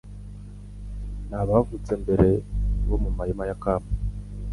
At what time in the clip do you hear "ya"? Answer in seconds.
3.49-3.57